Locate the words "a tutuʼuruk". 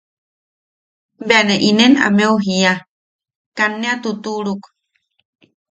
3.93-4.63